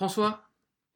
François, 0.00 0.48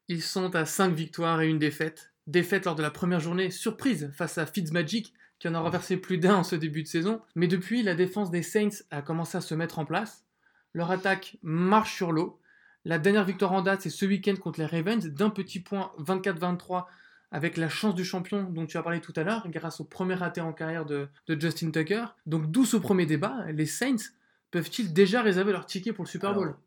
ils 0.08 0.22
sont 0.22 0.56
à 0.56 0.64
5 0.64 0.94
victoires 0.94 1.42
et 1.42 1.46
une 1.50 1.58
défaite. 1.58 2.14
Défaite 2.26 2.64
lors 2.64 2.74
de 2.74 2.80
la 2.80 2.90
première 2.90 3.20
journée, 3.20 3.50
surprise 3.50 4.10
face 4.14 4.38
à 4.38 4.46
Fitzmagic, 4.46 5.12
qui 5.38 5.46
en 5.46 5.52
a 5.52 5.60
renversé 5.60 5.98
plus 5.98 6.16
d'un 6.16 6.36
en 6.36 6.42
ce 6.42 6.56
début 6.56 6.82
de 6.82 6.88
saison. 6.88 7.20
Mais 7.34 7.46
depuis, 7.46 7.82
la 7.82 7.94
défense 7.94 8.30
des 8.30 8.42
Saints 8.42 8.82
a 8.90 9.02
commencé 9.02 9.36
à 9.36 9.42
se 9.42 9.54
mettre 9.54 9.78
en 9.78 9.84
place. 9.84 10.24
Leur 10.72 10.90
attaque 10.90 11.36
marche 11.42 11.94
sur 11.94 12.12
l'eau. 12.12 12.40
La 12.86 12.98
dernière 12.98 13.26
victoire 13.26 13.52
en 13.52 13.60
date, 13.60 13.82
c'est 13.82 13.90
ce 13.90 14.06
week-end 14.06 14.36
contre 14.36 14.60
les 14.60 14.64
Ravens, 14.64 15.04
d'un 15.04 15.28
petit 15.28 15.60
point 15.60 15.92
24-23, 15.98 16.86
avec 17.30 17.58
la 17.58 17.68
chance 17.68 17.94
du 17.94 18.06
champion 18.06 18.44
dont 18.44 18.64
tu 18.64 18.78
as 18.78 18.82
parlé 18.82 19.02
tout 19.02 19.12
à 19.16 19.22
l'heure, 19.22 19.46
grâce 19.50 19.80
au 19.80 19.84
premier 19.84 20.14
raté 20.14 20.40
en 20.40 20.54
carrière 20.54 20.86
de, 20.86 21.08
de 21.26 21.38
Justin 21.38 21.72
Tucker. 21.72 22.06
Donc 22.24 22.50
d'où 22.50 22.64
ce 22.64 22.78
premier 22.78 23.04
débat, 23.04 23.44
les 23.52 23.66
Saints 23.66 24.14
peuvent-ils 24.50 24.94
déjà 24.94 25.20
réserver 25.20 25.52
leur 25.52 25.66
ticket 25.66 25.92
pour 25.92 26.04
le 26.04 26.08
Super 26.08 26.32
Bowl? 26.32 26.44
Alors, 26.44 26.58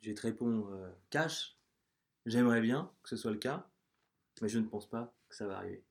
Je 0.00 0.08
vais 0.08 0.14
te 0.14 0.22
répondre 0.22 0.70
euh, 0.72 0.90
cash. 1.10 1.56
J'aimerais 2.26 2.60
bien 2.60 2.90
que 3.02 3.08
ce 3.08 3.16
soit 3.16 3.30
le 3.30 3.38
cas, 3.38 3.70
mais 4.40 4.48
je 4.48 4.58
ne 4.58 4.66
pense 4.66 4.88
pas 4.88 5.14
que 5.28 5.36
ça 5.36 5.46
va 5.46 5.58
arriver. 5.58 5.84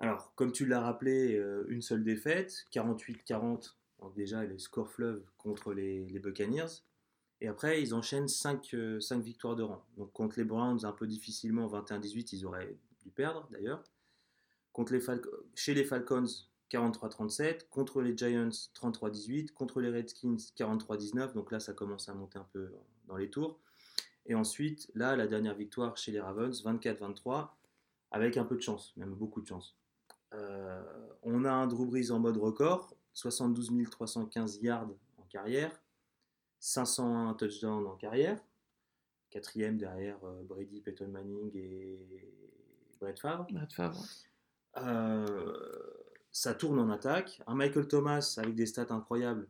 Alors, 0.00 0.34
comme 0.34 0.52
tu 0.52 0.66
l'as 0.66 0.80
rappelé, 0.80 1.36
euh, 1.36 1.64
une 1.68 1.82
seule 1.82 2.04
défaite, 2.04 2.64
48-40, 2.72 3.74
donc 4.00 4.14
déjà 4.14 4.44
les 4.44 4.58
scores 4.58 4.90
fleuves 4.90 5.24
contre 5.38 5.72
les, 5.72 6.18
Buccaneers. 6.18 6.82
Et 7.40 7.48
après, 7.48 7.82
ils 7.82 7.94
enchaînent 7.94 8.28
5, 8.28 8.74
victoires 9.22 9.56
de 9.56 9.62
rang. 9.62 9.84
Donc 9.96 10.12
contre 10.12 10.38
les 10.38 10.44
Browns, 10.44 10.84
un 10.84 10.92
peu 10.92 11.06
difficilement, 11.06 11.68
21-18, 11.68 12.30
ils 12.32 12.46
auraient 12.46 12.76
dû 13.02 13.10
perdre 13.10 13.48
d'ailleurs. 13.50 13.82
Contre 14.72 14.92
les 14.92 15.00
chez 15.54 15.74
les 15.74 15.84
Falcons, 15.84 16.26
43-37. 16.70 17.68
Contre 17.68 18.02
les 18.02 18.16
Giants, 18.16 18.48
33-18. 18.48 19.52
Contre 19.52 19.80
les 19.80 19.90
Redskins, 19.90 20.36
43-19. 20.56 21.34
Donc 21.34 21.50
là, 21.52 21.60
ça 21.60 21.72
commence 21.72 22.08
à 22.08 22.14
monter 22.14 22.38
un 22.38 22.46
peu 22.52 22.72
dans 23.06 23.16
les 23.16 23.30
tours. 23.30 23.60
Et 24.26 24.34
ensuite, 24.34 24.90
là, 24.94 25.16
la 25.16 25.26
dernière 25.26 25.54
victoire 25.54 25.96
chez 25.96 26.12
les 26.12 26.20
Ravens, 26.20 26.64
24-23, 26.64 27.48
avec 28.10 28.36
un 28.36 28.44
peu 28.44 28.56
de 28.56 28.62
chance, 28.62 28.94
même 28.96 29.14
beaucoup 29.14 29.40
de 29.40 29.46
chance. 29.46 29.76
Euh, 30.32 30.82
on 31.22 31.44
a 31.44 31.52
un 31.52 31.66
Drew 31.66 31.86
Brees 31.86 32.10
en 32.10 32.18
mode 32.18 32.36
record, 32.36 32.94
72 33.12 33.70
315 33.90 34.60
yards 34.62 34.90
en 35.18 35.22
carrière, 35.24 35.80
501 36.58 37.34
touchdowns 37.34 37.86
en 37.86 37.96
carrière, 37.96 38.40
quatrième 39.30 39.76
derrière 39.76 40.18
euh, 40.24 40.42
Brady, 40.42 40.80
Peyton 40.80 41.08
Manning 41.08 41.50
et 41.54 41.98
Brett 43.00 43.18
Favre. 43.18 43.46
Brett 43.50 43.72
Favre. 43.72 44.02
Euh, 44.78 45.52
ça 46.36 46.52
tourne 46.52 46.80
en 46.80 46.90
attaque. 46.90 47.40
Un 47.46 47.54
Michael 47.54 47.86
Thomas 47.86 48.34
avec 48.38 48.56
des 48.56 48.66
stats 48.66 48.86
incroyables. 48.90 49.46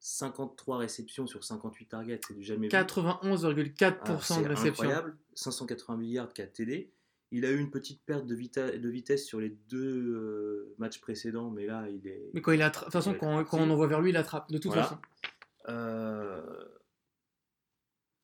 53 0.00 0.78
réceptions 0.78 1.26
sur 1.28 1.44
58 1.44 1.86
targets, 1.86 2.20
c'est 2.26 2.34
du 2.34 2.42
jamais 2.42 2.66
vu. 2.66 2.72
91,4% 2.76 4.00
Ah, 4.04 4.18
c'est 4.20 4.42
de 4.42 4.48
réception. 4.48 4.70
incroyable. 4.84 5.16
588 5.34 6.08
yards, 6.08 6.32
4 6.34 6.52
TD. 6.52 6.90
Il 7.30 7.44
a 7.46 7.50
eu 7.52 7.58
une 7.58 7.70
petite 7.70 8.02
perte 8.04 8.26
de, 8.26 8.34
vita- 8.34 8.76
de 8.76 8.88
vitesse 8.88 9.24
sur 9.24 9.40
les 9.40 9.50
deux 9.50 10.14
euh, 10.14 10.74
matchs 10.78 11.00
précédents, 11.00 11.50
mais 11.50 11.66
là, 11.66 11.88
il 11.88 12.06
est. 12.08 12.30
Mais 12.34 12.42
quand 12.42 12.52
il 12.52 12.60
attrape, 12.60 12.88
de 12.88 12.92
toute 12.92 12.92
façon, 12.92 13.14
quand, 13.14 13.44
quand 13.44 13.58
on 13.58 13.70
envoie 13.70 13.86
vers 13.86 14.00
lui, 14.00 14.10
il 14.10 14.16
attrape, 14.16 14.50
de 14.50 14.58
toute 14.58 14.72
Voilà. 14.72 14.82
façon. 14.82 14.98
Euh, 15.68 16.64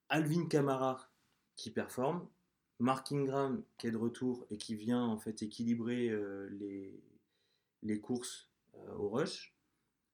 Alvin 0.09 0.47
Kamara 0.47 1.09
qui 1.57 1.71
performe. 1.71 2.27
Mark 2.81 3.13
Ingram 3.13 3.63
qui 3.79 3.87
est 3.87 3.91
de 3.91 3.97
retour 3.97 4.47
et 4.51 4.57
qui 4.57 4.75
vient 4.75 5.03
en 5.05 5.19
fait 5.19 5.43
équilibrer 5.43 6.09
euh, 6.09 6.49
les, 6.59 6.99
les 7.83 8.01
courses 8.01 8.49
euh, 8.77 8.93
au 8.95 9.09
rush. 9.09 9.55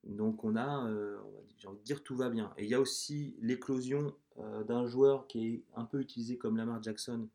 Donc 0.05 0.45
on 0.45 0.57
a, 0.57 0.87
euh, 0.89 1.17
j'ai 1.59 1.69
envie 1.69 1.79
de 1.79 1.85
dire, 1.85 2.03
tout 2.03 2.17
va 2.17 2.29
bien. 2.31 2.53
Et 2.57 2.65
il 2.65 2.71
y 2.71 2.75
a 2.75 2.81
aussi 2.81 3.37
l'éclosion 3.41 4.15
euh, 4.39 4.63
d'un 4.65 4.87
joueur 4.87 5.27
qui 5.27 5.47
est 5.47 5.63
un 5.75 5.85
peu 5.85 6.01
utilisé 6.01 6.37
comme 6.39 6.57
Lamar 6.57 6.83
Jackson 6.83 7.29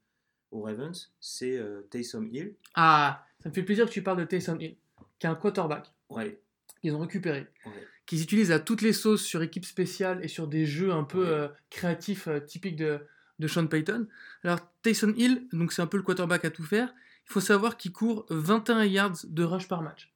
aux 0.52 0.62
Ravens, 0.62 1.14
c'est 1.22 1.62
Taysom 1.92 2.26
Hill. 2.26 2.56
Ah, 2.76 3.26
ça 3.42 3.48
me 3.48 3.54
fait 3.54 3.64
plaisir 3.64 3.86
que 3.86 3.92
tu 3.92 4.04
parles 4.04 4.18
de 4.20 4.26
Taysom 4.26 4.59
Hill, 4.59 4.76
qui 5.18 5.26
est 5.26 5.30
un 5.30 5.36
quarterback 5.36 5.90
Ouais, 6.09 6.42
qu'ils 6.81 6.94
ont 6.94 7.00
récupéré, 7.00 7.48
ouais. 7.66 7.88
qu'ils 8.06 8.22
utilisent 8.22 8.52
à 8.52 8.59
toutes 8.59 8.81
les 8.81 8.92
sauces 8.92 9.24
sur 9.24 9.42
équipe 9.42 9.63
spéciale 9.63 10.22
et 10.25 10.28
sur 10.28 10.50
des 10.50 10.66
jeux 10.66 10.92
un 10.92 11.06
peu 11.06 11.22
Ouais. 11.24 11.30
euh, 11.30 11.48
créatifs 11.69 12.28
euh, 12.28 12.42
typiques 12.42 12.75
de, 12.75 13.00
de 13.40 13.48
Sean 13.48 13.66
Payton. 13.68 14.08
Alors, 14.44 14.59
Taysom 14.81 15.13
Hill, 15.16 15.48
donc 15.53 15.72
c'est 15.72 15.81
un 15.81 15.88
peu 15.88 15.96
le 15.96 16.03
quarterback 16.03 16.44
à 16.44 16.52
tout 16.52 16.63
faire, 16.66 16.94
il 17.30 17.31
faut 17.31 17.40
savoir 17.40 17.78
qu'il 17.78 17.94
court 17.94 18.25
21 18.30 18.84
yards 18.84 19.19
de 19.24 19.44
rush 19.46 19.69
par 19.69 19.81
match. 19.81 20.11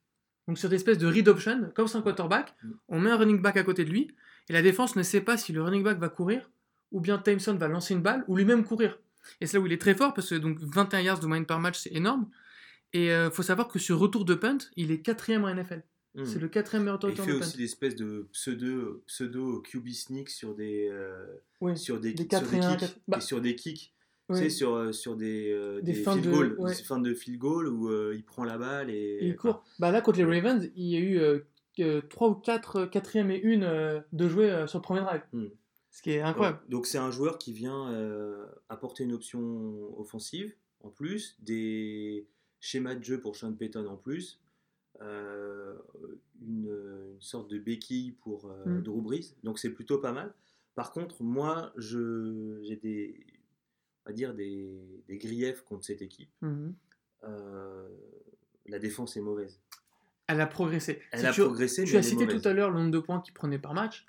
Donc 0.48 0.58
sur 0.58 0.68
des 0.68 0.76
espèces 0.76 0.98
de 0.98 1.06
read 1.06 1.28
option, 1.28 1.70
comme 1.74 1.88
c'est 1.88 1.98
un 1.98 2.02
quarterback, 2.02 2.54
Mm. 2.62 2.70
on 2.88 3.00
met 3.00 3.10
un 3.10 3.16
running 3.16 3.40
back 3.42 3.56
à 3.56 3.62
côté 3.64 3.84
de 3.84 3.90
lui, 3.90 4.14
et 4.48 4.52
la 4.52 4.62
défense 4.62 4.94
ne 4.96 5.02
sait 5.02 5.20
pas 5.20 5.36
si 5.36 5.52
le 5.52 5.62
running 5.62 5.82
back 5.82 5.98
va 5.98 6.08
courir, 6.08 6.50
ou 6.92 7.00
bien 7.00 7.18
Taysom 7.18 7.56
va 7.56 7.68
lancer 7.68 7.94
une 7.94 8.02
balle, 8.02 8.24
ou 8.28 8.36
lui-même 8.36 8.64
courir. 8.64 8.98
Et 9.40 9.46
c'est 9.46 9.56
là 9.56 9.60
où 9.62 9.66
il 9.66 9.72
est 9.72 9.80
très 9.80 9.94
fort, 9.94 10.14
parce 10.14 10.30
que 10.30 10.36
donc 10.36 10.58
21 10.60 11.00
yards 11.00 11.18
de 11.20 11.26
moyenne 11.26 11.46
par 11.46 11.58
match, 11.58 11.78
c'est 11.80 11.92
énorme. 11.92 12.28
Et 12.92 13.08
il 13.08 13.30
faut 13.32 13.42
savoir 13.42 13.66
que 13.68 13.78
sur 13.80 13.98
retour 13.98 14.24
de 14.24 14.34
punt, 14.34 14.58
il 14.76 14.92
est 14.92 15.00
quatrième 15.00 15.44
en 15.44 15.48
NFL. 15.52 15.82
Hmm. 16.14 16.24
C'est 16.24 16.38
le 16.38 16.48
quatrième 16.48 16.84
meilleur 16.84 16.98
Et 17.04 17.08
il 17.08 17.12
auteur 17.12 17.24
fait 17.26 17.32
de 17.32 17.38
aussi 17.38 17.56
des 17.58 17.64
espèces 17.64 17.96
de 17.96 18.26
pseudo, 18.32 19.02
pseudo 19.06 19.60
QB 19.60 19.88
sneak 19.88 20.30
sur 20.30 20.54
des, 20.54 20.88
euh, 20.90 21.26
Oui. 21.60 21.76
sur 21.76 22.00
des, 22.00 22.12
Des 22.14 22.22
sur 22.22 22.28
4 22.28 22.50
des 22.52 22.56
et 22.56 22.60
1, 22.60 22.70
kicks 22.76 22.80
4. 22.80 22.98
Bah, 23.08 23.18
et 23.18 23.20
sur 23.20 23.40
des 23.42 23.54
kicks. 23.56 23.92
Tu 24.30 24.34
sais, 24.36 24.50
sur, 24.50 24.74
euh, 24.74 24.92
sur 24.92 25.16
des, 25.16 25.52
euh, 25.52 25.80
Des 25.82 25.92
des, 25.92 26.02
fins 26.02 26.12
field 26.14 26.26
de- 26.26 26.30
goals, 26.32 26.56
ouais. 26.58 26.74
des 26.74 26.82
fins 26.82 26.98
de 26.98 27.14
field 27.14 27.38
goal 27.38 27.68
où 27.68 27.88
euh, 27.90 28.12
il 28.16 28.24
prend 28.24 28.44
la 28.44 28.58
balle 28.58 28.90
et. 28.90 29.18
Et 29.20 29.26
il 29.28 29.36
court. 29.36 29.62
Bah 29.78 29.92
là, 29.92 30.00
contre 30.00 30.18
les 30.18 30.24
Ravens, 30.24 30.68
il 30.74 30.86
y 30.86 30.96
a 30.96 31.00
eu 31.84 32.02
3 32.08 32.28
ou 32.30 32.34
4 32.34 32.86
quatrième 32.86 33.30
et 33.30 33.38
une 33.38 34.02
de 34.12 34.28
jouer 34.28 34.64
sur 34.66 34.78
le 34.78 34.82
premier 34.82 35.00
drive. 35.02 35.22
Hmm. 35.32 35.46
Ce 35.90 36.02
qui 36.02 36.10
est 36.10 36.20
incroyable. 36.20 36.58
Donc 36.62 36.70
donc 36.70 36.86
c'est 36.86 36.98
un 36.98 37.10
joueur 37.10 37.38
qui 37.38 37.52
vient 37.52 37.90
apporter 38.68 39.04
une 39.04 39.12
option 39.12 39.98
offensive 39.98 40.54
en 40.80 40.90
plus, 40.90 41.36
des 41.40 42.26
schémas 42.60 42.94
de 42.94 43.02
jeu 43.04 43.20
pour 43.20 43.34
Sean 43.36 43.52
Payton 43.54 43.86
en 43.86 43.96
plus, 43.96 44.40
euh, 45.02 45.74
une, 46.40 46.68
une 47.14 47.20
sorte 47.20 47.50
de 47.50 47.58
béquille 47.58 48.12
pour 48.12 48.46
euh, 48.46 48.64
Mm. 48.66 48.82
Drew 48.82 49.00
Brees. 49.02 49.34
Donc 49.42 49.58
c'est 49.58 49.70
plutôt 49.70 49.98
pas 49.98 50.12
mal. 50.12 50.34
Par 50.74 50.92
contre, 50.92 51.22
moi, 51.22 51.72
j'ai 51.76 52.76
des, 52.76 53.24
on 54.06 54.10
va 54.10 54.14
dire 54.14 54.34
des, 54.34 55.02
des 55.08 55.18
griefs 55.18 55.62
contre 55.64 55.84
cette 55.84 56.00
équipe. 56.00 56.30
Mhm. 56.40 56.74
Euh, 57.24 57.88
la 58.66 58.78
défense 58.78 59.16
est 59.16 59.20
mauvaise. 59.20 59.60
Elle 60.28 60.40
a 60.40 60.46
progressé. 60.46 61.02
Elle 61.10 61.20
Si 61.20 61.26
a 61.26 61.32
tu, 61.32 61.40
progressé, 61.42 61.84
tu 61.84 61.92
mais 61.92 61.98
as 61.98 62.02
cité 62.02 62.24
mauvaise. 62.24 62.40
tout 62.42 62.48
à 62.48 62.52
l'heure 62.52 62.70
le 62.70 62.78
nombre 62.78 62.90
de 62.92 62.98
points 63.00 63.20
qu'ils 63.20 63.34
prenaient 63.34 63.58
par 63.58 63.74
match. 63.74 64.06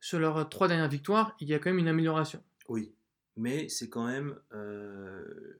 Sur 0.00 0.18
leurs 0.18 0.48
3 0.48 0.68
dernières 0.68 0.88
victoires, 0.88 1.36
il 1.40 1.48
y 1.48 1.54
a 1.54 1.58
quand 1.58 1.70
même 1.70 1.78
une 1.78 1.88
amélioration. 1.88 2.42
Oui, 2.68 2.92
mais 3.36 3.68
c'est 3.68 3.88
quand 3.88 4.06
même 4.06 4.36
euh, 4.52 5.58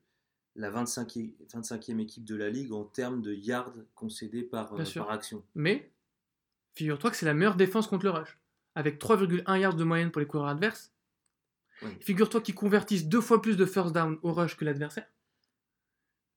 la 0.57 0.71
25e, 0.71 1.33
25e 1.53 1.99
équipe 2.01 2.25
de 2.25 2.37
la 2.37 2.49
ligue 2.49 2.73
en 2.73 2.85
termes 2.85 3.23
de 3.23 3.35
yards 3.35 3.75
concédés 3.95 4.43
par, 4.43 4.73
euh, 4.75 4.85
par 4.95 5.11
action. 5.11 5.45
Mais, 5.55 5.91
figure-toi 6.75 7.11
que 7.11 7.17
c'est 7.17 7.27
la 7.27 7.35
meilleure 7.35 7.57
défense 7.57 7.87
contre 7.89 8.05
le 8.05 8.11
rush. 8.13 8.39
Avec 8.77 8.99
3,1 9.01 9.59
yards 9.59 9.75
de 9.75 9.85
moyenne 9.85 10.11
pour 10.13 10.21
les 10.21 10.27
coureurs 10.27 10.49
adverses. 10.49 10.93
Oui. 11.83 11.91
Figure-toi 12.01 12.41
qu'ils 12.41 12.55
convertissent 12.55 13.07
deux 13.09 13.21
fois 13.21 13.41
plus 13.41 13.57
de 13.57 13.65
first 13.65 13.93
down 13.95 14.19
au 14.23 14.33
rush 14.33 14.57
que 14.57 14.65
l'adversaire. 14.65 15.07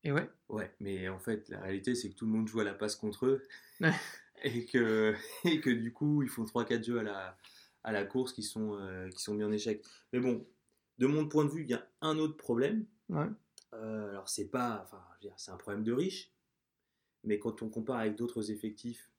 Et 0.02 0.12
ouais, 0.12 0.28
Ouais, 0.48 0.74
mais 0.80 1.08
en 1.08 1.18
fait, 1.18 1.48
la 1.48 1.60
réalité, 1.60 1.94
c'est 1.94 2.10
que 2.10 2.14
tout 2.14 2.26
le 2.26 2.32
monde 2.32 2.46
joue 2.46 2.60
à 2.60 2.64
la 2.64 2.74
passe 2.74 2.96
contre 2.96 3.26
eux. 3.26 3.42
Ouais. 3.80 3.92
et, 4.44 4.66
que, 4.66 5.14
et 5.44 5.60
que 5.60 5.70
du 5.70 5.92
coup, 5.92 6.22
ils 6.22 6.28
font 6.28 6.44
3-4 6.44 6.84
jeux 6.84 6.98
à 6.98 7.02
la, 7.02 7.38
à 7.82 7.92
la 7.92 8.04
course 8.04 8.32
qui 8.32 8.42
sont, 8.42 8.78
euh, 8.78 9.08
qui 9.10 9.22
sont 9.22 9.34
mis 9.34 9.44
en 9.44 9.52
échec. 9.52 9.84
Mais 10.12 10.20
bon, 10.20 10.46
de 10.98 11.06
mon 11.06 11.26
point 11.28 11.44
de 11.44 11.50
vue, 11.50 11.62
il 11.62 11.70
y 11.70 11.74
a 11.74 11.86
un 12.00 12.18
autre 12.18 12.36
problème. 12.36 12.86
ouais. 13.08 13.26
Euh, 13.72 14.10
alors, 14.10 14.28
c'est 14.28 14.48
pas. 14.50 14.82
Enfin, 14.84 15.02
c'est 15.36 15.50
un 15.50 15.56
problème 15.56 15.82
de 15.82 15.92
riche. 15.92 16.32
Mais 17.24 17.40
quand 17.40 17.60
on 17.62 17.68
compare 17.68 17.98
avec 17.98 18.14
d'autres 18.14 18.52
effectifs 18.52 19.10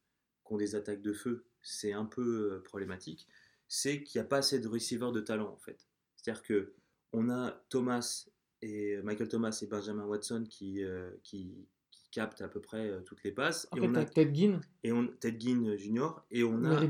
qui 0.45 0.53
ont 0.53 0.57
des 0.57 0.75
attaques 0.75 1.01
de 1.01 1.11
feu, 1.11 1.45
c'est 1.61 1.91
un 1.91 2.05
peu 2.05 2.53
euh, 2.53 2.63
problématique. 2.63 3.27
C'est 3.67 4.03
qu'il 4.03 4.21
n'y 4.21 4.25
a 4.25 4.29
pas 4.29 4.37
assez 4.37 4.59
de 4.59 4.67
receivers 4.69 5.11
de 5.11 5.19
talent, 5.19 5.51
en 5.51 5.57
fait. 5.57 5.87
C'est-à-dire 6.25 6.41
que 6.43 6.73
on 7.13 7.29
a 7.29 7.51
Thomas 7.69 8.27
et 8.63 8.97
Michael 9.03 9.27
Thomas 9.27 9.57
et 9.61 9.67
Benjamin 9.67 10.05
Watson 10.05 10.43
qui, 10.49 10.83
euh, 10.83 11.11
qui, 11.21 11.67
qui 11.91 12.09
captent 12.09 12.41
à 12.41 12.47
peu 12.47 12.59
près 12.61 12.89
euh, 12.89 13.01
toutes 13.01 13.23
les 13.23 13.31
passes. 13.31 13.65
Et 13.75 13.77
Après, 13.77 13.87
on 13.87 13.93
t'as 13.93 13.99
a 14.01 14.05
Ted 14.05 14.33
Ginn, 14.33 14.59
et 14.83 14.91
on, 14.91 15.07
Ted 15.19 15.39
Ginn 15.39 15.77
Jr. 15.77 16.09
et 16.31 16.43
on 16.43 16.63
a 16.65 16.81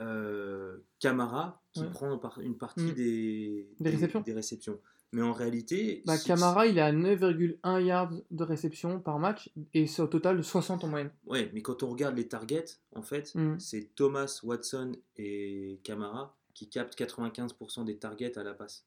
euh, 0.00 0.78
Camara 0.98 1.62
qui 1.72 1.80
Ouais. 1.82 1.90
prend 1.90 2.20
une 2.40 2.56
partie 2.58 2.80
Mm. 2.90 2.94
des, 2.94 3.68
Des 3.78 3.90
réceptions. 3.90 4.20
des 4.22 4.32
réceptions. 4.32 4.80
Mais 5.12 5.22
en 5.22 5.32
réalité, 5.32 6.02
Bah, 6.06 6.18
Camara, 6.18 6.66
il 6.66 6.78
est 6.78 6.80
à 6.80 6.92
9,1 6.92 7.80
yards 7.80 8.12
de 8.30 8.44
réception 8.44 9.00
par 9.00 9.18
match 9.20 9.50
et 9.74 9.86
c'est 9.86 10.02
au 10.02 10.06
total 10.06 10.36
de 10.38 10.42
60 10.42 10.82
en 10.84 10.88
moyenne. 10.88 11.10
Ouais, 11.26 11.50
mais 11.52 11.62
quand 11.62 11.82
on 11.82 11.88
regarde 11.90 12.16
les 12.16 12.26
targets, 12.28 12.64
en 12.94 13.02
fait, 13.02 13.32
Mm. 13.34 13.58
c'est 13.60 13.94
Thomas, 13.94 14.40
Watson 14.42 14.92
et 15.16 15.80
Camara 15.84 16.36
qui 16.54 16.68
captent 16.68 16.98
95% 16.98 17.84
des 17.84 17.98
targets 17.98 18.36
à 18.38 18.42
la 18.42 18.54
passe. 18.54 18.86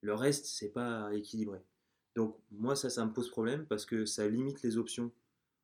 Le 0.00 0.14
reste, 0.14 0.46
c'est 0.46 0.70
pas 0.72 1.12
équilibré. 1.14 1.60
Donc 2.14 2.36
moi, 2.50 2.76
ça, 2.76 2.90
ça 2.90 3.04
me 3.06 3.12
pose 3.12 3.30
problème 3.30 3.66
parce 3.66 3.86
que 3.86 4.04
ça 4.04 4.28
limite 4.28 4.62
les 4.62 4.76
options 4.76 5.12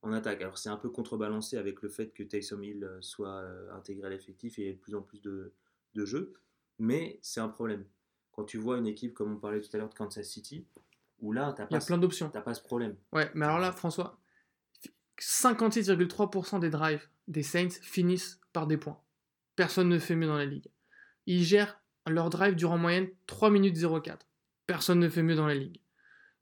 en 0.02 0.12
attaque. 0.12 0.40
Alors 0.40 0.58
c'est 0.58 0.68
un 0.68 0.76
peu 0.76 0.88
contrebalancé 0.90 1.56
avec 1.56 1.82
le 1.82 1.88
fait 1.88 2.12
que 2.12 2.22
Taysom 2.22 2.62
Hill 2.62 2.88
soit 3.00 3.40
euh, 3.40 3.72
intégré 3.74 4.06
à 4.06 4.10
l'effectif 4.10 4.58
et 4.58 4.62
il 4.62 4.66
y 4.66 4.70
ait 4.70 4.74
de 4.74 4.78
plus 4.78 4.94
en 4.94 5.02
plus 5.02 5.20
de, 5.20 5.52
de 5.94 6.04
jeux, 6.04 6.34
mais 6.78 7.18
c'est 7.22 7.40
un 7.40 7.48
problème. 7.48 7.84
quand 8.32 8.44
tu 8.44 8.58
vois 8.58 8.78
une 8.78 8.86
équipe 8.86 9.14
comme 9.14 9.32
on 9.32 9.36
parlait 9.38 9.60
tout 9.60 9.68
à 9.74 9.78
l'heure 9.78 9.88
de 9.88 9.94
Kansas 9.94 10.26
City, 10.26 10.64
où 11.20 11.32
là, 11.32 11.52
tu 11.56 11.62
Il 11.68 11.74
y 11.74 11.76
a 11.76 11.80
pas, 11.80 11.84
plein 11.84 11.98
d'options. 11.98 12.30
t'as 12.30 12.40
pas 12.40 12.54
ce 12.54 12.62
problème. 12.62 12.96
Ouais, 13.12 13.30
mais 13.34 13.44
alors 13.44 13.58
là, 13.58 13.72
François, 13.72 14.20
56,3% 15.20 16.60
des 16.60 16.70
drives 16.70 17.08
des 17.26 17.42
Saints 17.42 17.68
finissent 17.82 18.40
par 18.52 18.66
des 18.66 18.76
points. 18.76 19.00
Personne 19.56 19.88
ne 19.88 19.98
fait 19.98 20.14
mieux 20.14 20.28
dans 20.28 20.38
la 20.38 20.46
ligue. 20.46 20.68
Ils 21.28 21.44
gèrent 21.44 21.78
leur 22.06 22.30
drive 22.30 22.54
durant 22.54 22.76
en 22.76 22.78
moyenne 22.78 23.08
3 23.26 23.50
minutes 23.50 23.76
04. 23.76 24.26
Personne 24.66 24.98
ne 24.98 25.10
fait 25.10 25.22
mieux 25.22 25.36
dans 25.36 25.46
la 25.46 25.54
ligue. 25.54 25.78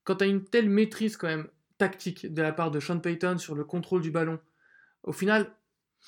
Quand 0.05 0.17
tu 0.17 0.25
as 0.25 0.29
une 0.29 0.45
telle 0.45 0.71
maîtrise 0.71 1.17
quand 1.17 1.27
même 1.27 1.49
tactique 1.77 2.33
de 2.33 2.41
la 2.41 2.53
part 2.53 2.71
de 2.71 2.79
Sean 2.79 3.01
Payton 3.01 3.39
sur 3.39 3.57
le 3.57 3.65
contrôle 3.65 4.01
du 4.01 4.13
ballon, 4.13 4.39
au 5.03 5.11
final, 5.11 5.51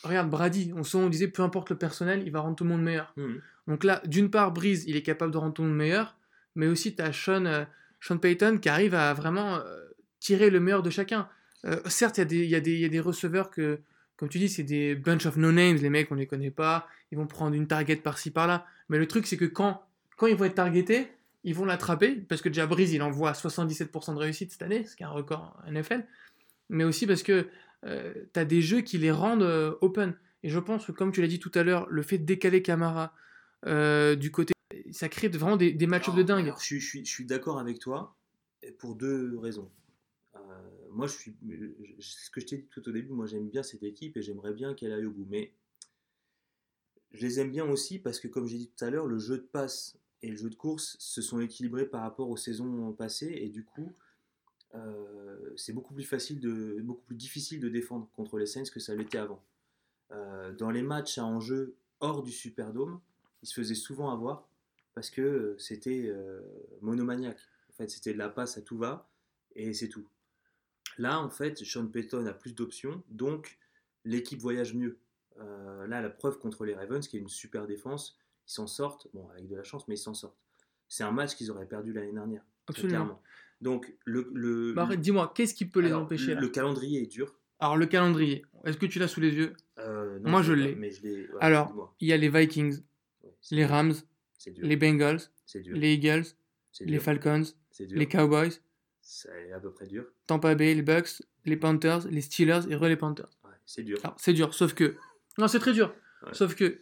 regarde 0.05 0.31
Brady, 0.31 0.73
on, 0.77 0.83
on 0.97 1.09
disait 1.09 1.27
peu 1.27 1.43
importe 1.43 1.71
le 1.71 1.77
personnel, 1.77 2.23
il 2.25 2.31
va 2.31 2.39
rendre 2.39 2.55
tout 2.55 2.63
le 2.63 2.71
monde 2.71 2.83
meilleur. 2.83 3.13
Mhm. 3.17 3.43
Donc 3.67 3.83
là, 3.83 4.01
d'une 4.07 4.31
part, 4.31 4.53
Breeze, 4.53 4.85
il 4.87 4.95
est 4.95 5.03
capable 5.03 5.33
de 5.33 5.39
rendre 5.39 5.55
tout 5.55 5.63
le 5.63 5.69
monde 5.69 5.77
meilleur, 5.77 6.17
mais 6.55 6.69
aussi 6.69 6.95
tu 6.95 7.03
as 7.03 7.13
Sean, 7.13 7.47
euh, 7.47 7.65
Sean 7.99 8.19
Payton 8.19 8.59
qui 8.59 8.69
arrive 8.69 8.95
à 8.95 9.13
vraiment 9.13 9.57
euh, 9.57 9.89
tirer 10.21 10.51
le 10.51 10.61
meilleur 10.61 10.85
de 10.85 10.91
chacun. 10.91 11.29
Euh, 11.65 11.81
certes, 11.87 12.19
y, 12.19 12.23
y, 12.23 12.45
il 12.45 12.79
y 12.79 12.85
a 12.85 12.89
des 12.89 13.01
receveurs 13.01 13.51
que, 13.51 13.81
comme 14.19 14.29
tu 14.29 14.39
dis, 14.39 14.51
c'est 14.51 14.63
des 14.65 14.95
bunch 14.95 15.25
of 15.25 15.37
no-names, 15.39 15.77
les 15.79 15.89
mecs, 15.89 16.13
on 16.13 16.17
les 16.17 16.27
connaît 16.27 16.51
pas, 16.51 16.87
ils 17.11 17.17
vont 17.17 17.27
prendre 17.27 17.55
une 17.55 17.67
target 17.67 17.97
par-ci 17.97 18.31
par-là. 18.31 18.67
Mais 18.91 18.99
le 18.99 19.07
truc, 19.09 19.27
c'est 19.27 19.37
que 19.39 19.47
quand, 19.47 19.83
quand 20.17 20.27
ils 20.27 20.37
vont 20.37 20.45
être 20.45 20.57
targetés, 20.57 21.09
ils 21.45 21.55
vont 21.55 21.65
l'attraper, 21.65 22.17
parce 22.29 22.43
que 22.43 22.49
déjà 22.51 22.67
Breeze, 22.67 22.93
il 22.93 23.01
envoie 23.01 23.33
77% 23.33 24.13
de 24.15 24.19
réussite 24.19 24.51
cette 24.53 24.63
année, 24.63 24.85
ce 24.85 24.95
qui 24.97 25.03
est 25.05 25.07
un 25.07 25.11
record 25.11 25.57
en 25.67 25.71
NFL, 25.73 26.05
mais 26.69 26.85
aussi 26.85 27.07
parce 27.07 27.23
que 27.23 27.47
tu 27.85 28.41
as 28.41 28.45
des 28.45 28.61
jeux 28.61 28.81
qui 28.83 28.99
les 28.99 29.13
rendent 29.13 29.43
euh, 29.45 29.75
open. 29.81 30.15
Et 30.43 30.49
je 30.51 30.59
pense 30.59 30.85
que, 30.87 30.93
comme 30.93 31.13
tu 31.13 31.21
l'as 31.23 31.29
dit 31.29 31.39
tout 31.39 31.53
à 31.55 31.63
l'heure, 31.63 31.87
le 31.89 32.03
fait 32.03 32.19
de 32.19 32.25
décaler 32.25 32.61
Camara 32.63 33.15
euh, 33.67 34.17
du 34.17 34.31
côté, 34.33 34.53
ça 34.91 35.09
crée 35.09 35.29
vraiment 35.29 35.57
des, 35.57 35.73
des 35.73 35.87
match-ups 35.87 36.17
de 36.17 36.23
Alors, 36.23 36.37
dingue. 36.39 36.45
alors, 36.47 36.61
je 36.61 36.65
suis, 36.67 36.81
je 36.81 36.87
suis- 36.89 37.05
je 37.05 37.11
suis 37.11 37.25
d'accord 37.25 37.59
avec 37.61 37.79
toi 37.79 38.17
pour 38.79 38.95
deux 38.97 39.37
raisons. 39.39 39.71
Moi, 40.93 41.07
je 41.07 41.13
suis, 41.15 41.37
ce 42.01 42.31
que 42.31 42.41
je 42.41 42.47
t'ai 42.47 42.59
dit 42.59 42.67
tout 42.71 42.87
au 42.89 42.93
début, 42.93 43.13
moi 43.13 43.27
j'aime 43.27 43.49
bien 43.49 43.63
cette 43.63 43.83
équipe 43.83 44.17
et 44.17 44.23
j'aimerais 44.23 44.53
bien 44.53 44.75
qu'elle 44.75 44.93
aille 44.93 45.07
au 45.07 45.11
bout. 45.11 45.27
Mais 45.29 45.53
je 47.13 47.27
les 47.27 47.41
aime 47.41 47.51
bien 47.51 47.65
aussi 47.65 47.99
parce 47.99 48.21
que, 48.21 48.29
comme 48.29 48.47
j'ai 48.47 48.59
dit 48.59 48.71
tout 48.77 48.85
à 48.85 48.91
l'heure, 48.91 49.07
le 49.07 49.19
jeu 49.19 49.39
de 49.39 49.43
passe 49.43 49.99
et 50.23 50.31
le 50.31 50.37
jeu 50.37 50.51
de 50.51 50.55
course 50.55 50.97
se 50.99 51.23
sont 51.23 51.41
équilibrés 51.41 51.87
par 51.87 52.03
rapport 52.03 52.29
aux 52.29 52.37
saisons 52.37 52.93
passées 52.93 53.33
et 53.41 53.49
du 53.49 53.65
coup, 53.65 53.93
euh, 54.75 55.51
c'est 55.57 55.73
beaucoup 55.73 55.95
plus 55.95 56.05
facile 56.05 56.41
de, 56.41 56.81
beaucoup 56.83 57.05
plus 57.05 57.17
difficile 57.17 57.61
de 57.61 57.69
défendre 57.69 58.09
contre 58.15 58.39
les 58.39 58.47
Saints 58.47 58.65
que 58.73 58.81
ça 58.81 58.95
l'était 58.95 59.19
avant. 59.19 59.43
Euh, 60.11 60.53
dans 60.53 60.71
les 60.71 60.83
matchs 60.83 61.19
à 61.19 61.25
enjeu 61.25 61.77
hors 62.01 62.23
du 62.23 62.33
Superdome, 62.33 63.01
ils 63.43 63.49
se 63.49 63.55
faisaient 63.55 63.75
souvent 63.75 64.11
avoir 64.11 64.49
parce 64.95 65.11
que 65.11 65.55
c'était 65.59 66.07
euh, 66.09 66.41
monomaniaque. 66.81 67.41
En 67.71 67.73
fait, 67.75 67.89
c'était 67.89 68.13
de 68.13 68.19
la 68.19 68.29
passe 68.29 68.59
à 68.59 68.63
tout 68.63 68.79
va 68.79 69.09
et 69.55 69.73
c'est 69.73 69.89
tout. 69.89 70.07
Là, 70.97 71.21
en 71.21 71.29
fait, 71.31 71.63
Sean 71.65 71.87
Payton 71.87 72.27
a 72.27 72.33
plus 72.33 72.55
d'options, 72.55 73.03
donc 73.11 73.59
l'équipe 74.05 74.41
voyage 74.41 74.75
mieux. 74.75 74.99
Euh, 75.41 75.87
là, 75.87 76.01
la 76.01 76.11
preuve 76.11 76.39
contre 76.39 76.65
les 76.65 76.75
Ravens, 76.75 77.07
qui 77.07 77.17
est 77.17 77.21
une 77.21 77.29
super 77.29 77.67
défense, 77.67 78.19
ils 78.47 78.53
s'en 78.53 78.67
sortent, 78.67 79.09
bon, 79.13 79.29
avec 79.31 79.47
de 79.49 79.55
la 79.57 79.63
chance, 79.63 79.87
mais 79.89 79.95
ils 79.95 79.99
s'en 79.99 80.15
sortent. 80.15 80.39
C'est 80.89 81.05
un 81.05 81.13
match 81.13 81.35
qu'ils 81.35 81.51
auraient 81.51 81.67
perdu 81.69 81.93
l'année 81.93 82.13
dernière, 82.13 82.43
Absolument. 82.67 82.91
clairement. 82.91 83.23
Donc, 83.61 83.93
le, 84.05 84.31
le, 84.35 84.73
Bah, 84.73 84.89
dis-moi, 84.97 85.33
qu'est-ce 85.35 85.55
qui 85.55 85.67
peut 85.67 85.81
les 85.81 85.89
alors, 85.89 86.03
empêcher 86.03 86.35
là 86.35 86.41
le 86.41 86.49
calendrier 86.49 87.03
est 87.03 87.07
dur. 87.07 87.35
Alors, 87.61 87.77
le 87.77 87.87
calendrier, 87.87 88.45
est-ce 88.65 88.79
que 88.79 88.87
tu 88.87 88.99
l'as 88.99 89.09
sous 89.09 89.21
les 89.21 89.35
yeux? 89.35 89.53
Euh, 89.79 90.19
non, 90.21 90.31
Moi, 90.31 90.43
je 90.43 90.53
l'ai. 90.53 90.75
Ouais, 90.75 91.27
Alors. 91.41 91.95
Il 92.01 92.09
y 92.09 92.13
a 92.13 92.17
les 92.17 92.29
Vikings, 92.31 92.81
Ouais, 93.23 93.31
les 93.51 93.67
Rams, 93.67 93.95
les 94.47 94.77
Bengals, 94.77 95.21
les 95.55 95.93
Eagles, 95.95 96.25
les 96.81 96.99
Falcons, 97.01 97.43
les 97.81 98.07
Cowboys, 98.07 98.53
C'est 99.11 99.53
à 99.53 99.59
peu 99.59 99.71
près 99.73 99.87
dur. 99.87 100.05
Tampa 100.27 100.55
Bay, 100.55 100.75
les 100.75 100.83
Bucks, 100.83 101.23
les 101.47 101.57
Panthers, 101.57 102.07
les 102.11 102.21
Steelers 102.21 102.69
et 102.69 102.77
re 102.77 102.85
les 102.85 102.97
Panthers. 102.97 103.31
Ouais, 103.43 103.51
c'est 103.65 103.83
dur. 103.83 103.97
C'est 104.19 104.35
dur, 104.35 104.53
sauf 104.53 104.75
que. 104.75 104.97
Non, 105.39 105.49
c'est 105.49 105.61
très 105.61 105.73
dur. 105.73 105.95
Ouais. 106.27 106.35
Sauf 106.35 106.55
que. 106.55 106.79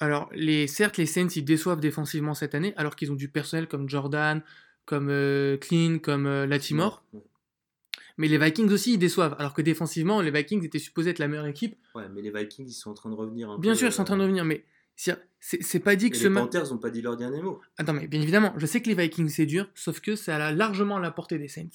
Alors, 0.00 0.30
les, 0.32 0.66
certes, 0.66 0.96
les 0.96 1.04
Saints, 1.04 1.28
ils 1.36 1.44
déçoivent 1.44 1.80
défensivement 1.80 2.32
cette 2.32 2.54
année, 2.54 2.72
alors 2.78 2.96
qu'ils 2.96 3.12
ont 3.12 3.16
du 3.16 3.28
personnel 3.28 3.68
comme 3.68 3.86
Jordan, 3.86 4.42
comme 4.86 5.08
euh, 5.10 5.58
Clean, 5.58 5.98
comme 5.98 6.26
euh, 6.26 6.46
Latimore. 6.46 7.04
Ouais, 7.12 7.20
Mais 8.16 8.28
les 8.28 8.38
Vikings 8.38 8.70
aussi, 8.70 8.94
ils 8.94 8.98
déçoivent. 8.98 9.36
Alors 9.38 9.52
que 9.52 9.60
défensivement, 9.60 10.22
les 10.22 10.30
Vikings 10.30 10.64
étaient 10.64 10.78
supposés 10.78 11.10
être 11.10 11.18
la 11.18 11.28
meilleure 11.28 11.46
équipe. 11.46 11.76
Ouais, 11.94 12.08
mais 12.08 12.22
les 12.22 12.30
Vikings, 12.30 12.66
ils 12.66 12.72
sont 12.72 12.92
en 12.92 12.94
train 12.94 13.10
de 13.10 13.14
revenir 13.14 13.50
un 13.50 13.58
Bien 13.58 13.72
peu, 13.72 13.76
sûr, 13.76 13.88
ils 13.88 13.92
sont 13.92 14.00
en 14.00 14.06
train 14.06 14.16
de 14.16 14.22
euh, 14.22 14.24
revenir, 14.24 14.46
mais 14.46 14.64
c'est 14.96 15.80
pas 15.80 15.94
dit 15.96 16.06
Et 16.06 16.10
que 16.10 16.16
les 16.16 16.22
ce 16.22 16.28
match. 16.28 16.44
Panthers 16.44 16.70
n'ont 16.72 16.78
pas 16.78 16.90
dit 16.90 17.02
leur 17.02 17.16
dernier 17.16 17.42
mot. 17.42 17.60
Attends, 17.78 17.92
mais 17.92 18.06
bien 18.08 18.20
évidemment, 18.20 18.52
je 18.56 18.66
sais 18.66 18.80
que 18.82 18.88
les 18.88 18.94
Vikings 18.94 19.28
c'est 19.28 19.46
dur, 19.46 19.68
sauf 19.74 20.00
que 20.00 20.16
c'est 20.16 20.32
à 20.32 20.38
la- 20.38 20.52
largement 20.52 20.96
à 20.96 21.00
la 21.00 21.10
portée 21.10 21.38
des 21.38 21.48
Saints. 21.48 21.68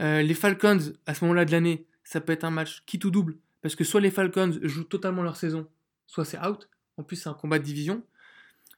Euh, 0.00 0.22
les 0.22 0.34
Falcons, 0.34 0.92
à 1.06 1.14
ce 1.14 1.24
moment-là 1.24 1.44
de 1.44 1.52
l'année, 1.52 1.86
ça 2.02 2.20
peut 2.20 2.32
être 2.32 2.44
un 2.44 2.50
match 2.50 2.82
qui 2.86 2.98
tout 2.98 3.10
double, 3.10 3.36
parce 3.60 3.76
que 3.76 3.84
soit 3.84 4.00
les 4.00 4.10
Falcons 4.10 4.58
jouent 4.62 4.84
totalement 4.84 5.22
leur 5.22 5.36
saison, 5.36 5.68
soit 6.06 6.24
c'est 6.24 6.38
out. 6.40 6.68
En 6.96 7.02
plus, 7.04 7.16
c'est 7.16 7.28
un 7.28 7.34
combat 7.34 7.58
de 7.58 7.64
division. 7.64 8.02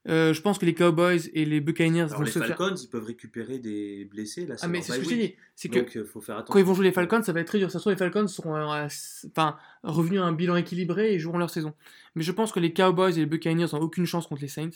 Euh, 0.06 0.34
je 0.34 0.42
pense 0.42 0.58
que 0.58 0.66
les 0.66 0.74
Cowboys 0.74 1.30
et 1.32 1.44
les 1.44 1.60
Buccaneers 1.60 2.02
Alors, 2.02 2.18
vont 2.18 2.24
les 2.24 2.30
se 2.30 2.38
faire. 2.38 2.56
Falcons, 2.56 2.76
ils 2.76 2.88
peuvent 2.88 3.04
récupérer 3.06 3.58
des 3.58 4.04
blessés. 4.04 4.46
Là, 4.46 4.56
Ah, 4.60 4.68
mais 4.68 4.82
c'est 4.82 4.92
ce 4.92 4.98
que 4.98 5.04
je. 5.04 5.30
C'est 5.54 5.68
que 5.68 5.78
Donc, 5.78 5.94
il 5.94 6.04
faut 6.04 6.20
faire 6.20 6.44
quand 6.44 6.58
ils 6.58 6.64
vont 6.64 6.74
jouer 6.74 6.84
les 6.84 6.92
Falcons, 6.92 7.22
ça 7.22 7.32
va 7.32 7.40
être 7.40 7.46
très 7.46 7.58
dur. 7.58 7.70
Ça 7.70 7.78
se 7.78 7.82
trouve, 7.84 7.92
les 7.92 7.98
Falcons 7.98 8.26
seront 8.26 8.56
euh, 8.56 8.86
enfin, 9.30 9.56
revenus 9.82 10.20
à 10.20 10.24
un 10.24 10.32
bilan 10.32 10.56
équilibré 10.56 11.14
et 11.14 11.18
joueront 11.18 11.38
leur 11.38 11.50
saison. 11.50 11.72
Mais 12.14 12.22
je 12.22 12.32
pense 12.32 12.52
que 12.52 12.60
les 12.60 12.72
Cowboys 12.74 13.12
et 13.12 13.20
les 13.20 13.26
Buccaneers 13.26 13.68
n'ont 13.72 13.80
aucune 13.80 14.04
chance 14.06 14.26
contre 14.26 14.42
les 14.42 14.48
Saints. 14.48 14.70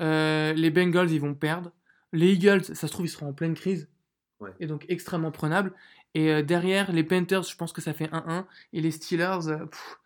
Euh, 0.00 0.52
les 0.52 0.70
Bengals, 0.70 1.10
ils 1.10 1.20
vont 1.20 1.34
perdre. 1.34 1.72
Les 2.12 2.32
Eagles, 2.32 2.64
ça 2.64 2.74
se 2.74 2.92
trouve, 2.92 3.06
ils 3.06 3.10
seront 3.10 3.28
en 3.28 3.32
pleine 3.32 3.54
crise. 3.54 3.88
Ouais. 4.40 4.50
Et 4.60 4.66
donc 4.66 4.84
extrêmement 4.88 5.30
prenables. 5.30 5.72
Et 6.14 6.30
euh, 6.30 6.42
derrière, 6.42 6.92
les 6.92 7.02
Panthers, 7.02 7.42
je 7.42 7.56
pense 7.56 7.72
que 7.72 7.80
ça 7.80 7.92
fait 7.92 8.06
1-1. 8.06 8.44
Et 8.72 8.80
les 8.80 8.90
Steelers, 8.90 9.48
euh, 9.48 9.66
pff, 9.66 9.98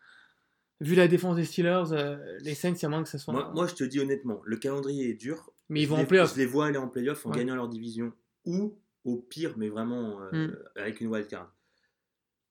vu 0.81 0.95
la 0.95 1.09
défense 1.09 1.37
des 1.37 1.45
Steelers, 1.45 1.93
euh, 1.93 2.39
les 2.41 2.55
Saints, 2.55 2.75
il 2.75 2.83
y 2.83 2.87
a 2.87 2.89
moins 2.89 3.03
que 3.03 3.09
ça 3.09 3.19
soit. 3.19 3.33
Moi, 3.35 3.51
moi, 3.55 3.67
je 3.67 3.75
te 3.75 3.85
dis 3.85 4.01
honnêtement, 4.01 4.41
le 4.45 4.57
calendrier 4.57 5.11
est 5.11 5.15
dur. 5.15 5.51
mais 5.71 5.81
ils 5.83 5.85
Je 5.85 5.91
vont 5.91 5.97
les- 5.99 6.03
en 6.05 6.07
playoff. 6.07 6.33
Je 6.33 6.39
les 6.39 6.47
vois 6.47 6.67
aller 6.67 6.79
en 6.79 6.89
playoff 6.89 7.27
en 7.27 7.31
Ouais. 7.31 7.37
gagnant 7.37 7.55
leur 7.55 7.69
division 7.69 8.13
ou 8.47 8.75
au 9.05 9.17
pire, 9.17 9.53
mais 9.59 9.69
vraiment 9.69 10.23
euh, 10.23 10.47
Mm. 10.49 10.57
avec 10.77 11.01
une 11.03 11.09
wildcard. 11.09 11.53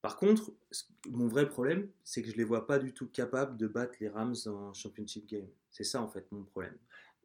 Par 0.04 0.18
contre, 0.18 0.52
mon 1.10 1.28
vrai 1.28 1.50
problème, 1.50 1.88
c'est 2.04 2.22
que 2.22 2.30
je 2.30 2.36
les 2.38 2.44
vois 2.44 2.68
pas 2.68 2.78
du 2.80 2.94
tout 2.94 3.08
capables 3.08 3.58
de 3.58 3.66
battre 3.68 3.96
les 4.00 4.08
Rams 4.10 4.36
en 4.46 4.72
championship 4.74 5.28
game. 5.28 5.48
C'est 5.72 5.84
ça 5.84 6.02
en 6.02 6.08
fait 6.08 6.32
mon 6.32 6.44
problème. 6.44 6.76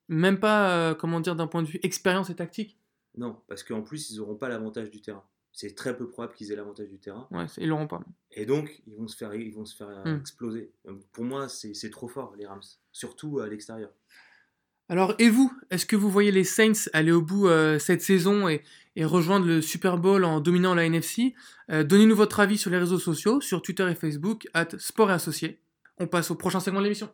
Même 0.09 0.41
pas, 0.41 0.77
euh, 0.91 0.95
comment 0.95 1.21
dire, 1.21 1.37
d'un 1.37 1.47
point 1.47 1.63
de 1.63 1.69
vue 1.69 1.79
expérience 1.83 2.31
et 2.31 2.35
tactique? 2.35 2.79
Non, 3.17 3.37
parce 3.47 3.63
qu'en 3.63 3.83
plus, 3.83 4.11
ils 4.11 4.17
n'auront 4.17 4.37
pas 4.37 4.49
l'avantage 4.49 4.91
du 4.91 5.01
terrain. 5.03 5.23
C'est 5.55 5.75
très 5.75 5.95
peu 5.97 6.09
probable 6.09 6.33
qu'ils 6.35 6.51
aient 6.51 6.57
l'avantage 6.57 6.89
du 6.89 6.99
terrain. 6.99 7.29
Ouais, 7.31 7.45
ils 7.59 7.69
l'auront 7.69 7.87
pas. 7.87 8.01
Et 8.31 8.47
donc, 8.47 8.83
ils 8.87 8.95
vont 8.97 9.07
se 9.07 9.17
faire, 9.17 9.35
ils 9.35 9.53
vont 9.53 9.67
se 9.67 9.77
faire 9.77 9.89
euh, 9.89 10.15
Mm. 10.17 10.21
exploser. 10.21 10.71
Donc, 10.87 11.03
pour 11.13 11.25
moi, 11.25 11.49
c'est 11.49 11.75
c'est 11.75 11.91
trop 11.91 12.09
fort, 12.09 12.35
les 12.39 12.47
Rams. 12.47 12.63
Surtout 12.91 13.41
à 13.41 13.49
l'extérieur. 13.49 13.91
Alors, 14.89 15.15
et 15.19 15.29
vous 15.29 15.53
Est-ce 15.71 15.87
que 15.87 15.97
vous 15.97 16.11
voyez 16.11 16.33
les 16.33 16.45
Saints 16.45 16.89
aller 16.93 17.13
au 17.13 17.23
bout 17.23 17.49
euh, 17.49 17.79
cette 17.79 18.03
saison 18.03 18.49
et, 18.49 18.63
et 18.97 19.05
rejoindre 19.05 19.47
le 19.47 19.61
Super 19.63 19.97
Bowl 19.99 20.25
en 20.25 20.41
dominant 20.41 20.75
la 20.75 20.85
NFC 20.87 21.35
Euh, 21.71 21.85
Donnez-nous 21.85 22.17
votre 22.17 22.41
avis 22.41 22.59
sur 22.59 22.71
les 22.71 22.79
réseaux 22.79 22.99
sociaux, 22.99 23.41
sur 23.41 23.61
Twitter 23.63 23.89
et 23.91 23.95
Facebook, 23.95 24.49
at 24.55 24.69
Sport 24.79 25.11
et 25.11 25.15
Associés. 25.15 25.61
On 25.99 26.07
passe 26.07 26.31
au 26.31 26.35
prochain 26.35 26.61
segment 26.61 26.79
de 26.81 26.85
l'émission. 26.85 27.11